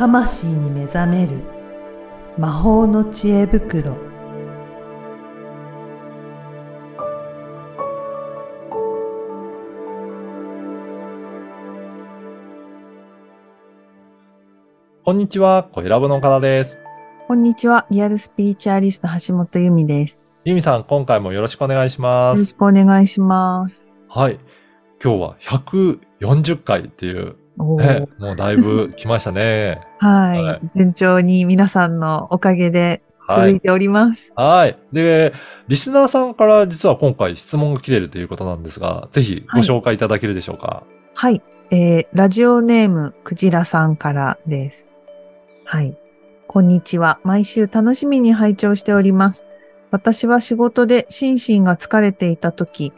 [0.00, 1.32] 魂に目覚める
[2.38, 3.98] 魔法の知恵袋
[15.04, 16.78] こんにちは、小ラボの岡田です。
[17.28, 17.86] こんにちは。
[17.90, 20.24] リアルスピリチュアリスト橋本由美です。
[20.46, 22.38] ゆみさん、今回もよろしくお願いします。
[22.38, 23.90] よろしくお願いします。
[24.08, 24.40] はい。
[25.04, 27.36] 今日は140回っていう、
[27.78, 29.80] ね、もうだいぶ来ましたね。
[29.98, 33.52] はい、はい順調に皆さんのおかげではい。
[33.52, 34.32] 続いております。
[34.34, 34.76] はい。
[34.92, 35.32] で、
[35.68, 40.82] リスナーさんから実は今回質問が来ているということなんですが、ぜひご紹介いただけるでしょうか？
[41.14, 41.42] はい。
[41.70, 44.88] えー、ラジオネームクジラさんからです。
[45.64, 45.96] はい。
[46.48, 47.20] こんにちは。
[47.22, 49.46] 毎週楽しみに拝聴しております。
[49.92, 52.92] 私は仕事で心身が疲れていた時、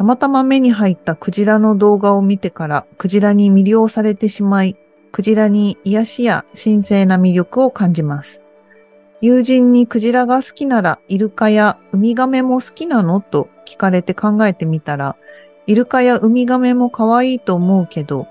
[0.00, 4.74] たまたま目に入ったクジラの動画を見てから、クジラに魅了されてしまい、
[5.12, 8.40] クジラに癒しや神聖な魅力を感じます。
[9.20, 13.20] 友人にクジラが好きなら、イルカやウミガメも好きなの？
[13.20, 15.16] と聞かれて考えてみたら、
[15.66, 18.26] イルカやウミガメも可愛いと思うけど、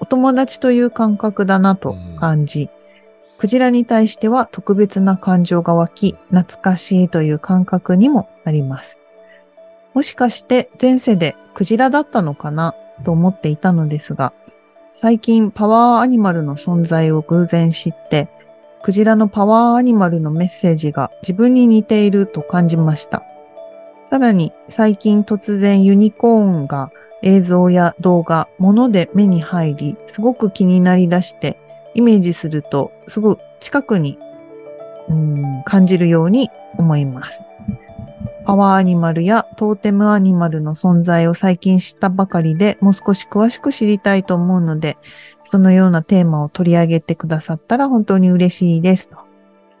[0.00, 2.70] お友達という感覚だなと感じ、
[3.36, 8.98] クジラに対しては特別な感情が湧き、懐かしいという感覚にもなります。
[9.94, 12.74] もしかして前世でクジラだったのかな？
[13.04, 14.32] と思っていたのですが、
[14.94, 18.28] 最近パワーアニマルの存在を偶然知って、
[18.82, 23.22] クジラのパワーアニマルのメッセージが自分に似ていると感じました。
[24.06, 26.90] さらに最近突然ユニコーンが
[27.22, 31.58] 映像や動画、物で目に入り、すごく気になりだして、
[31.94, 34.18] イメージすると、すごく近くに、
[35.08, 37.44] うん、感じるように思います。
[38.50, 44.98] パワーアニマルやトーテムアニマルの存在を最近知ったばかりでもう少し詳しく知りたいと思うので、
[45.44, 49.18] そのようなテーマを取り上げてくださったら本当に嬉しいですと。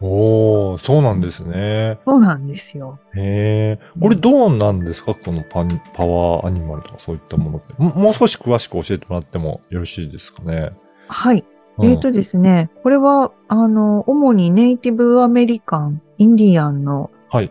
[0.00, 1.98] おー、そうなんですね。
[2.06, 3.00] そうなんですよ。
[3.16, 4.00] へー。
[4.00, 5.16] これどうなんですか？
[5.16, 7.74] このパンパワーアニマルとかそういったものって。
[7.76, 10.70] ももう少し詳しく教えてもらってもよろしいですかね？
[11.08, 11.44] はい。
[11.78, 17.50] うんえーとですね、これは、あの、主にネイティブアメリカン、インディアンのはい。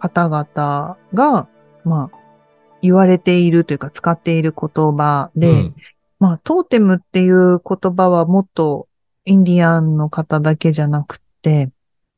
[0.00, 1.48] 方々が、
[1.84, 2.18] まあ、
[2.82, 5.74] 言われているというか使っている言葉で、うん
[6.18, 8.88] まあ、トーテムっていう言葉はもっと
[9.24, 11.70] インディアンの方だけじゃなくて、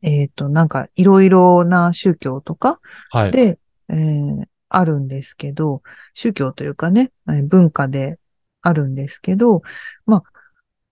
[0.03, 3.31] えっ、と、なんかいろいろな宗教とかはい。
[3.31, 4.44] で、えー
[4.75, 5.82] あるんですけど、
[6.14, 8.19] 宗教というかね、えー文化で
[8.62, 9.60] あるんですけど、
[10.06, 10.22] まあ、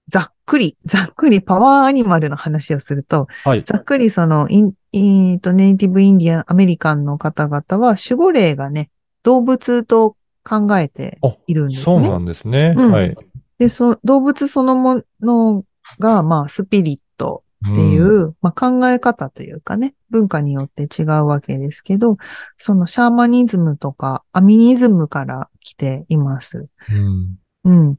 [0.08, 3.62] ざっくり、ざっくりパワーアニマルの話をすると、はい。
[3.64, 8.90] ざっくりそのイン、えーと、ネイティブインディアン、アメリカンの方々は守護霊がね、
[9.22, 11.84] 動物と考えてあいるんですね。
[11.84, 12.74] そうなんですね。
[12.76, 13.16] うんはい。
[13.58, 15.64] で、そ、動物そのもの
[15.98, 22.16] が、まあ、スピリットっていう、んまあ、考え方というかね、文化によって違うわけですけど、
[22.56, 26.68] そのシャーマニズムとかアミニズムから来ています。
[26.90, 27.38] うん。
[27.64, 27.96] うん。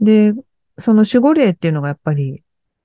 [0.00, 0.34] で、
[0.78, 2.42] その守護霊っていうのがやっぱり、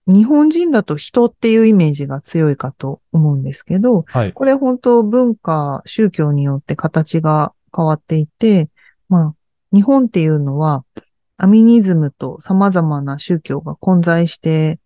[0.08, 4.34] 日本人だと人っていうイメージが強いかと思うんですけど、はい。
[4.34, 8.70] これ本当文化、宗教によって形が変わっていて、
[9.10, 9.36] まあ、
[9.74, 10.84] 日本っていうのは、
[11.38, 14.80] アミニズムと様々な宗教が混在して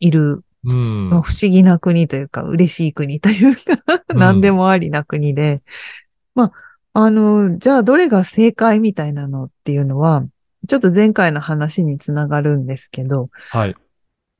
[0.00, 1.08] いる、うん。
[1.10, 5.62] 不思議な国というか、嬉しい国というか、うん何でもありな国で、
[6.34, 6.52] まあ、
[6.94, 10.24] あの、じゃあどれが正解みたいなのっていうのは、
[10.66, 13.76] ちょっと前回の話につながるんですけど、はい。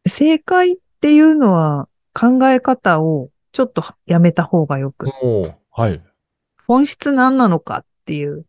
[0.06, 5.06] 正解っていうのは考え方をちょっとやめた方がよく
[5.71, 6.03] はい。
[6.67, 8.44] 本質何なのかっていう、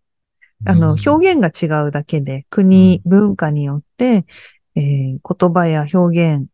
[0.66, 4.26] あの、うん表現が違うだけで、国、文化によって、
[4.76, 6.48] えー言葉や表現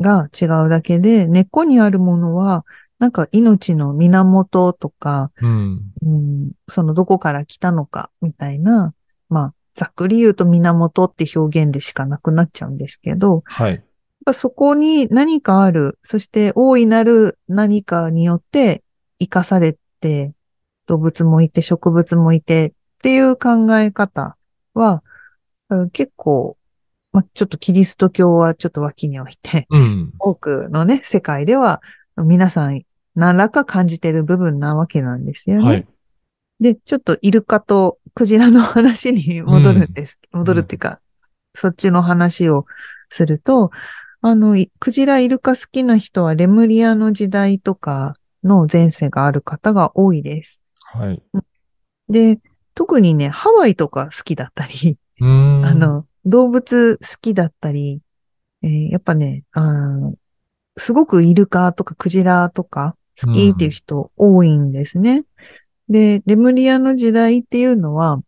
[0.00, 2.64] が違うだけで、根っこにあるものは、
[2.98, 5.80] なんか命の源とか、うん。
[6.02, 8.94] うん、そのどこから来たのかみたいな、
[9.28, 13.84] まあ、ざっくり言うと源って表現でしかなくなっちゃうんですけど、はい。
[14.26, 18.82] やっぱそこに何かある、そして大いなる何かによって
[19.18, 20.32] 生かされて、
[20.86, 22.72] 動物もいて植物もいてっ
[23.02, 24.38] ていう考え方
[24.72, 25.02] は、
[25.68, 26.56] うん結構、
[27.12, 30.12] まあ、ちょっとキリスト教はちょっと脇に置いて、うん。
[30.18, 31.82] 多くのね、世界では
[32.16, 32.82] 皆さん
[33.14, 35.64] 何らか感じてる部分なわけなんですよね。
[35.64, 35.86] はい。
[36.60, 40.18] で、ちょっとイルカとクジラの話に戻るんです。
[40.32, 41.00] 戻るっていうか、
[41.54, 42.64] そっちの話を
[43.10, 43.70] すると、
[44.26, 50.62] あの、いクジラ、イルカ好きな人はレムリアの時代とかの前世がある方が多いです。
[50.80, 51.22] はい。
[52.08, 52.40] で、
[52.74, 54.96] 特にね、ハワイとか好きだったり。
[55.20, 58.00] あ、の、動物好きだったり、
[58.62, 60.14] えーやっぱね、あー
[60.78, 65.24] すごくイルカとかクジラとか好きっていう人多いんですね。
[65.90, 68.22] で、レムリアの時代っていうのは、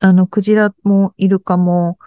[0.00, 1.98] あの、クジラもイルカも、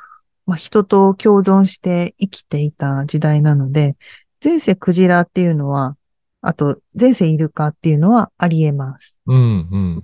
[0.45, 3.95] まあ、人と共存して生きていた時代なので、
[4.44, 5.97] 前世クジラっていうのは、
[6.42, 9.19] あと前世イルカっていうのはあり得ます。
[9.25, 10.03] うん、うん。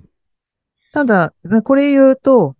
[0.94, 1.34] ただ、
[1.64, 2.56] これ言うと、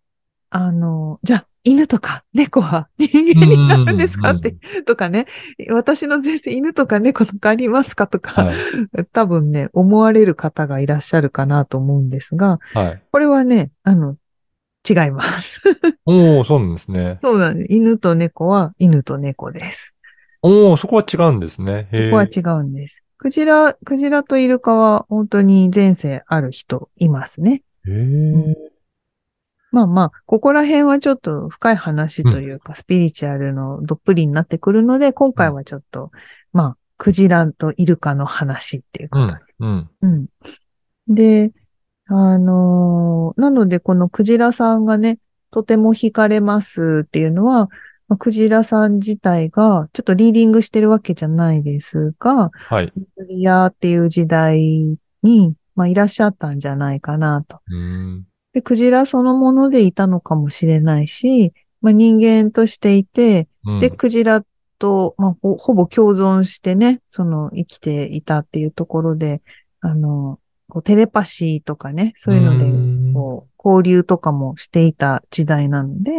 [0.52, 4.56] あの、じゃあ、犬とか猫は人間になるんですかうんって、
[4.86, 5.28] とかね、
[5.70, 8.56] 私の前世犬とか猫とかありますかとか、はい。
[9.14, 13.04] 多分ね、思われる方がいらっしゃるかなと思うんですが、はい。
[13.12, 14.18] これはね、あの、
[14.88, 15.62] 違います。
[16.06, 17.18] おー、そうなんですね。
[17.22, 17.74] そうなんです。
[17.74, 19.94] 犬と猫は犬と猫です。
[20.42, 21.88] おー、そこは違うんですね。
[21.92, 23.04] へここはー違うんです。
[23.18, 27.62] クジラ、クジラとイルカは本当に前世ある人いますね。
[27.86, 28.72] へー
[29.72, 36.12] まあまあ、ここら辺はちょっと深い話というか、スピリチュアルのどっぷりになってくるので、今回はちょっと、
[36.52, 39.90] まあ、クジラとイルカの話っていううんことで。、うん。
[40.02, 40.26] うん。
[41.08, 41.54] で、
[42.14, 45.18] あのーなのでこのクジラさんがね、
[45.52, 47.70] とても惹かれますっていうのは、
[48.08, 52.92] まあクジラさん自体が、ちょっとリーディングしてるわけじゃないですが、はい。
[52.92, 57.62] クリアっていう時代に、まあ、いらっしゃったんじゃないかなと。
[57.68, 57.76] うー
[58.18, 58.26] ん。
[58.54, 64.44] で、クジラそのものでいたのかもしれないし、まあ、人間としていて、うんで、クジラ
[64.78, 69.42] と、まあ、ほほぼ共存してね、その生きていたっていうところで、
[69.80, 70.40] あの、
[70.72, 76.12] こうテレパシーとかね、そういうので、んこう、交流とかもしていた時代なので、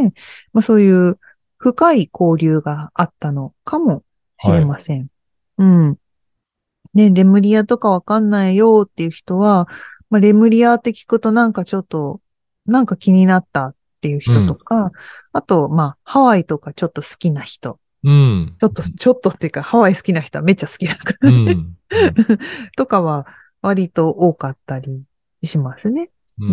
[0.52, 1.18] まあ、そういう
[1.56, 4.04] 深い交流があったのかも
[4.38, 5.08] しれません。
[5.56, 5.96] うん。
[6.92, 9.68] ね、レムリアとかわかんないよっていう人は、
[10.10, 12.20] まあ、レムリアって聞くとなんかちょっと、
[12.66, 14.92] なんか気になったっていう人とか、
[15.32, 17.80] あと、まあ、ハワイとかちょっと好きな人。
[18.04, 18.56] うん。
[18.60, 21.54] ちょっと、ちょっとっていうか、ハワイ好きな人はめっちゃ好きだかうらね。
[21.54, 21.76] ん。
[22.76, 23.26] とかは
[23.62, 25.02] 割と多かったり
[25.42, 26.10] しますね。
[26.38, 26.52] うー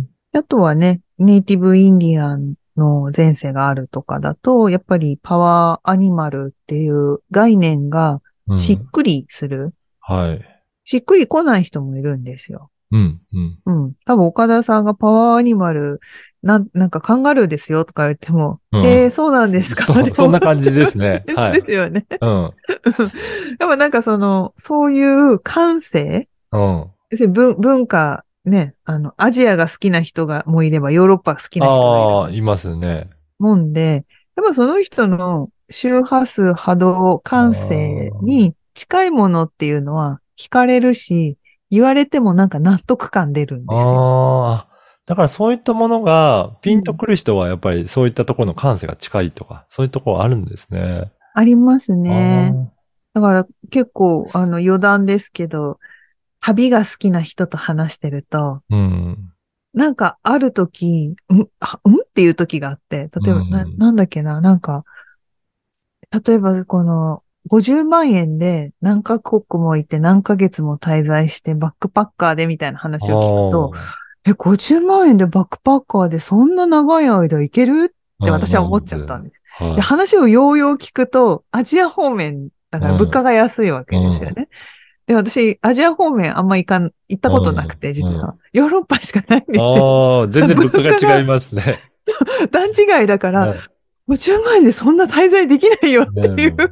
[0.00, 0.08] ん。
[0.32, 9.74] あとはね、ネイティブインディアンの前世があるとかだと、やっぱりパワーアニマルっていう概念がうんしっくりする。
[10.00, 10.64] はい。
[10.84, 12.70] しっくり来ない人もいるんですよ。
[12.90, 13.20] うん。
[13.32, 13.58] うん。
[13.64, 13.94] うん。
[14.04, 16.00] 多分岡田さんがパワーアニマル、
[16.42, 19.84] なん、なんかカンガルーですよとか言っても、うんえー、そうなんですか？
[19.84, 22.06] そそんな感じですね はいですよね。
[22.20, 22.28] うん。
[22.30, 22.52] やっ
[23.58, 26.86] ぱなんかその、そういう感性うん。
[27.32, 33.10] 文文化、ね、あの、アジアが好きな人がもいれば、ヨーロッパが好きな人がいるいますね。
[33.38, 34.04] もんで、
[34.36, 41.36] やっぱその人の周波数、波動、感性に近いものっていうのは惹かれるし、
[41.70, 44.46] 言われてもなんか納得感出るんですよ。
[44.46, 44.69] ああ。
[45.10, 51.10] だからそういったものが、ピンとくる人はやっぱりそういったところの感性が近いとか、そういうところあるんですね。
[51.34, 52.54] ありますね。
[53.12, 55.80] だから結構、あの余談ですけど、
[56.38, 59.32] 旅が好きな人と話してると、うん。
[59.74, 61.16] なんかある時、ん、
[61.58, 61.94] あうん？
[61.94, 64.84] っていう時があって、例えば、うんな、なんだっけな、なんか、
[66.24, 73.72] 例えばこの、50万円で何カ国もいて何ヶ月も滞在してバックパッカーでみたいな話を聞くと、
[74.30, 77.94] え、50万円でバックパッカーでそんな長い間行ける？
[78.22, 79.34] って私は思っちゃったんです。
[79.58, 79.64] す。
[79.64, 84.48] はいで、話をようよう聞くと、アジア方面、だから物価が安いわけですよね。
[85.06, 88.36] で、私、アジア方面あんま行かん、行ったことなくて、うん実は。
[88.52, 90.20] ヨーロッパしかないんですよ。
[90.20, 91.80] ああ、全然物価が違いますね。
[92.50, 93.58] 段違いだから、はい
[94.08, 96.64] 50万円でそんな滞在できないよっていう、な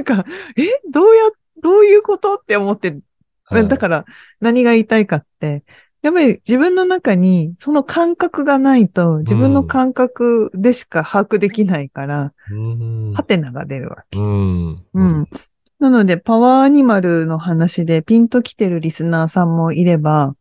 [0.00, 0.24] んか、
[0.56, 1.24] え、どうや、
[1.62, 2.36] どういうこと？
[2.36, 2.96] って思って、
[3.44, 4.06] はいだから
[4.40, 5.62] 何が言いたいかって、
[6.02, 14.18] やっぱり自分の中にその感覚がないと、自分の感覚でしか把握できないから、うんハテナが出るわけ。
[14.18, 14.84] うん。
[14.94, 15.28] うん。
[15.78, 20.34] なので、パワーアニマルの話でピンと来てるリスナーさんもいれば、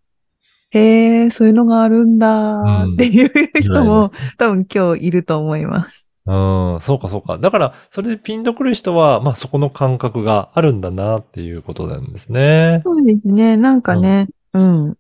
[0.72, 6.08] へえ、そういうのがあるんだっていう人も多分今日いると思います。
[6.26, 6.32] う
[6.78, 7.40] ん、そうかそうか。
[7.40, 12.82] だから、それでピンとくる人は、まあそこの感覚があるんだなっていうことなんですね。
[12.86, 13.58] そうですね。
[13.58, 14.96] なんかね、うん。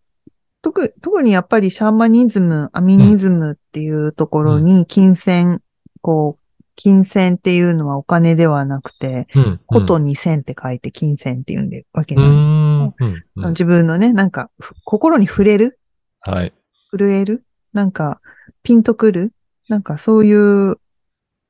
[0.61, 5.61] 特特にやっぱりシャーマニズム、アミニズムっていうところに金銭、
[6.01, 9.59] こう、金銭っていうのはお金ではなくて、うん。
[9.65, 12.95] ことに線って書いて金銭って言うんでわけうなんん。
[12.97, 13.23] うん。
[13.35, 15.79] うん自分のね、なんか、ふ心に触れる？
[16.21, 16.53] はい。
[16.91, 17.45] 震える？
[17.73, 18.21] なんか、
[18.63, 19.33] ピンとくる？
[19.67, 20.77] なんかそういう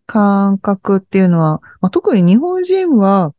[0.06, 3.34] 感覚っていうのは、まあ、特に日本人は、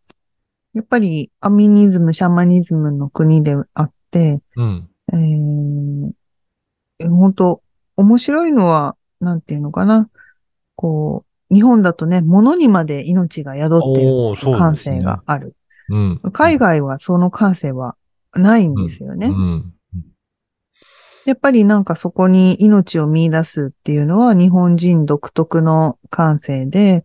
[0.75, 4.90] やっぱりアミニズム、シャーマニズムの国であって、うん。
[5.13, 6.11] えー、
[7.01, 7.63] え本当
[7.97, 10.09] 面白いのは、なんていうのかな。
[10.77, 15.55] こう、日本だとね、物にまで命が宿っている感性がある。
[15.89, 16.21] うん。
[16.33, 17.97] 海外はその感性は
[18.35, 19.27] ないんですよね。
[19.27, 19.75] うん。
[21.27, 27.05] やっぱりなんかそこに命を見出すっていうのは日本人独特の感性で、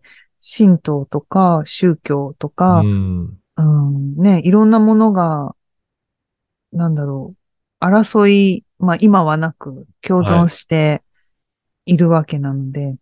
[0.58, 3.38] 神道とか宗教とか、うん。
[3.58, 5.54] うん、ね、いろんなものが、
[6.72, 7.45] なんだろう、
[7.86, 11.02] 争い、まあ今はなく共存して
[11.84, 12.96] いるわけなので、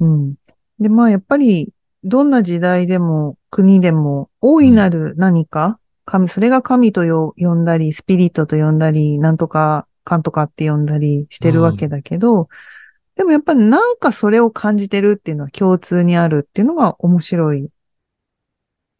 [0.00, 0.34] うん。
[0.78, 12.48] で、まあやっぱり、どんな時代でも国でも大いなる何か、神、それが神とよ呼んだり、スピリットと呼んだり、なんとか、かんとかって呼んだりしてるわけだけど、
[13.16, 17.68] でもやっぱりなんかそれを感じてるっていうのは共通にあるっていうのが面白い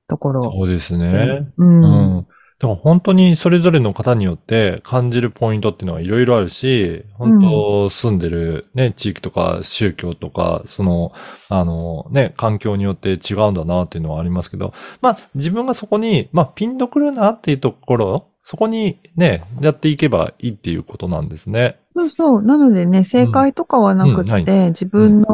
[0.08, 0.52] ところ。
[0.52, 1.52] そうですね。
[1.58, 1.64] う。
[1.64, 2.58] うんん。
[2.58, 11.12] だから本当にそれぞれの方によって感じるポイントっていうのはいろいろあるし、本当住んでるね、地域とか宗教とか、その、
[11.48, 21.80] あのね、環境によって違うんだなっていうのはありますけど、まあ自分がそこに、まあピンとくるなっていうところ、そこにね、やっていけばいいっていうことなんですね。
[21.96, 22.42] そうそう。
[22.42, 25.26] なのでね、正解とかはなくうんはいって、自分の、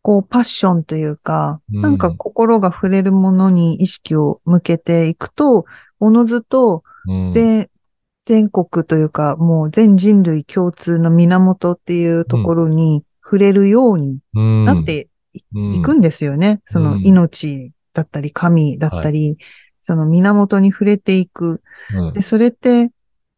[0.00, 5.66] こう、パッションというか、うんなんか心が触れるものに意識を向けていくと、
[6.00, 7.30] おのずとうん。
[7.30, 7.68] 全、
[8.24, 15.08] 全国というか、もう全人類共通の源っていうところに触れるようにうんなって
[15.54, 16.60] うんいくんですよね。
[16.64, 19.36] そのうん命だったり神だったり、
[19.82, 21.62] その源に触れていく。
[21.94, 22.90] うんで、それって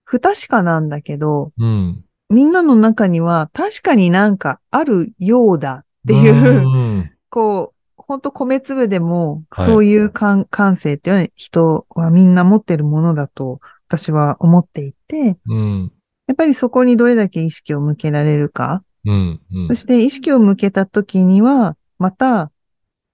[0.04, 2.04] 不確かなんだけど、うん。
[2.28, 7.81] みんなの中には確かになんかあるようだっていう、うん こう、
[8.12, 15.92] 本当米粒でも、はいそういう感,、感性っていうのは人はみんな持ってるものだと私は思っていて、うん。
[16.26, 18.84] やっぱりそこにどれだけ意識を向けられるか。
[19.04, 19.40] うん。
[19.52, 22.50] うんそして意識を向けた時には、また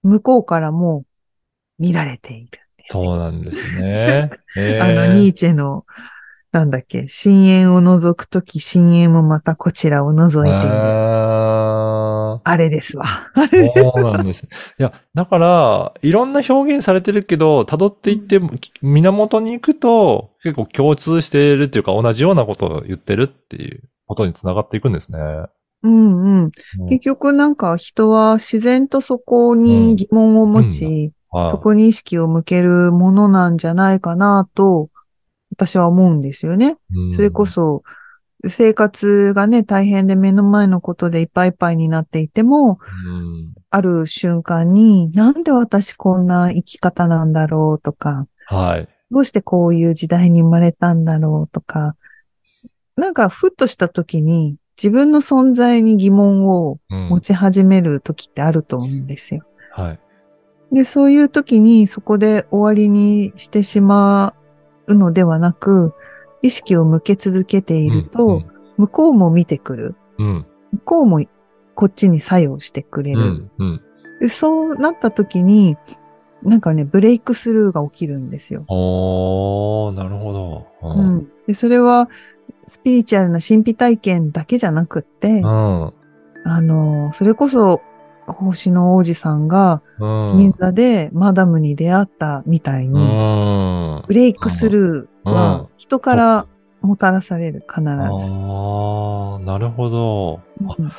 [0.02, 1.05] 向こうからも
[1.78, 2.61] 見られている。
[2.87, 4.31] そうなんですね。
[4.57, 5.85] えあの、ーニーチェの、
[6.52, 10.76] なんだっけ、深淵を覗くとき、深淵もまたこちらを覗いている。
[12.49, 13.31] ああれですわ。
[13.37, 14.45] ーそうなんです。
[14.45, 18.40] いや、だから、いろんな表現されてるけど、辿っていって、
[18.83, 25.19] 源に行くと、結構共通しているっていうか、同じようなことを言ってるっていうことにつながっていくんですね。
[25.83, 26.45] うんうん。
[26.45, 26.50] うん
[26.88, 31.12] 結局なんか人は自然とそこに疑問を持ち、はい
[31.50, 34.88] そこに意識を向けるものなんじゃないかなと、
[35.50, 36.78] 私は思うんですよね。
[36.95, 37.83] うんそれこそ、
[38.47, 48.88] 生活がね、大変で目の前のことでいっぱいいっぱいになっていても、うんある瞬間に、なんで私こんな生き方なんだろうとか、はい。
[49.11, 51.95] どうしてこういう時代に生まれたんだろうとか、
[52.97, 59.42] なんかふっとした時に自分の存在に疑問をうん持ち始める時ってあると思うんですよ。
[59.73, 60.00] はい。
[60.73, 64.35] で、そういう時にそこで終わりにしてしま
[64.87, 65.92] うのではなく、
[66.42, 68.42] 意識を向け続けていると、
[68.76, 69.97] 向こうも見てくる。
[70.18, 70.47] うん。
[70.73, 71.25] 向こうも
[71.75, 73.21] こっちに作用してくれる。
[73.21, 73.50] うん。
[73.59, 73.80] うん。
[74.21, 75.76] でそうなった時に、
[76.42, 78.64] なんかね、ブレイクスルーが起きるんですよ。
[78.68, 80.66] おー、なるほど。
[80.83, 81.02] うう。
[81.02, 81.28] ん。
[81.47, 82.09] で、それは、
[82.66, 85.92] スピリチュアルな神秘体験だけじゃなくって、うん。
[86.45, 87.80] あの、それこそ、
[88.32, 90.38] 星の王子さんが、うん。
[90.38, 94.04] 銀座でマダムに出会ったみたいうに、ん。
[94.06, 96.47] ブレイクスルーうんは人から
[96.80, 97.88] もたらされる、必ず。
[97.90, 100.40] ああ、なるほど。
[100.66, 100.92] あうん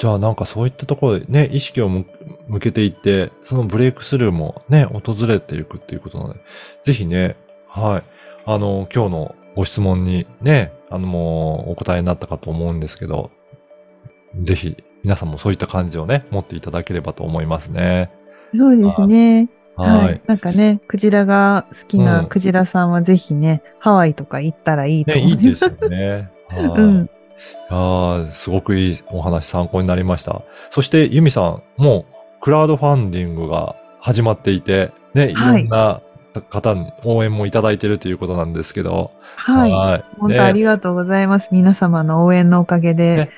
[0.00, 2.06] じゃあなんかそういったところでね、意識を向
[2.48, 6.40] 向けていって、そのブレイクスルーもね、訪れていくっていうことなので、
[6.84, 7.36] ぜひね、
[7.68, 8.02] はい。
[8.46, 13.30] あの、今日のご質問にね、あの、もうお答えになったかと思うんですけど、
[14.42, 18.10] ぜひ皆さんもそういった感じをね、持っていただければと思いますね。
[18.54, 19.48] そうですね。
[19.76, 20.06] はい。
[20.06, 20.22] はい。
[20.26, 26.30] なんかね、クジラが好きうなんクジラさんはぜひね、ハワイとか行ったらいいとね、思いいですよね。
[26.48, 26.64] はい。
[26.64, 27.04] うん。
[27.04, 27.08] い
[27.70, 30.42] やーすごくいいお話参考になりました。
[30.70, 36.02] そして、ユミさん、もう、クラウドファンディングが始まっていて、ね、いろはいんな
[36.50, 39.10] 方に応援もいただいているということなんですけど。
[39.36, 39.70] はい。
[39.70, 40.04] はい。
[40.18, 41.48] 本当ありがとうございます。
[41.52, 43.16] 皆様の応援のおかげで。
[43.16, 43.30] ね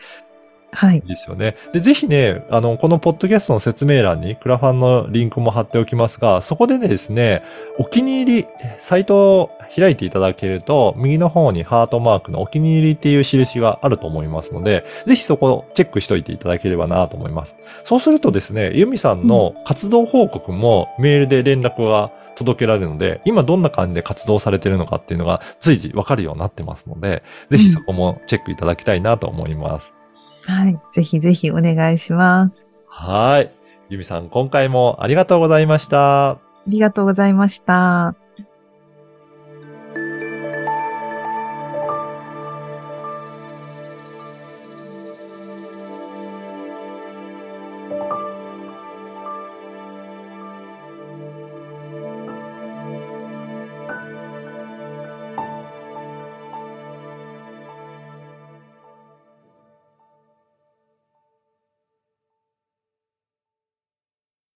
[0.74, 0.96] はい。
[0.96, 1.56] いいですよね。
[1.74, 7.42] で、ぜひね、あの、このポッドキャストの説明欄にクラファンのリンクも貼っておきますが、そこでねですね、
[7.78, 8.46] お気に入り、
[8.78, 17.54] サイトを開いていただけると、右の方にハートマークのお気に入りっていう印があると思いますので、ぜひそこをチェックしといていただければなと思います。
[17.84, 29.94] そうするとですね、ユミさんの活動報告もメールで連絡が届けられるので、今どんな感じで活動されてるのかっていうのが随時わかるようになってますので、ぜひそこもチェックいただきたいなと思います。
[30.46, 30.78] はい。
[30.92, 32.66] ぜひぜひお願いします。
[32.87, 33.52] はい。
[33.88, 36.30] ゆみさん、今回もありがとうございました。
[36.30, 38.14] ありがとうございました。